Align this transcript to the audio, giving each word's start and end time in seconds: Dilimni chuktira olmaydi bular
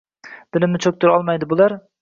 Dilimni 0.57 0.81
chuktira 0.87 1.15
olmaydi 1.19 1.53
bular 1.53 1.81